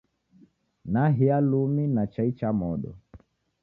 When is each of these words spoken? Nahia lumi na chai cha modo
Nahia 0.85 1.41
lumi 1.41 1.87
na 1.87 2.07
chai 2.09 2.31
cha 2.31 2.53
modo 2.53 2.95